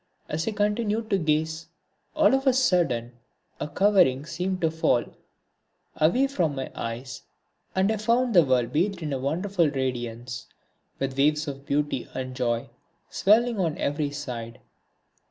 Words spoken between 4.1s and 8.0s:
seemed to fall away from my eyes, and I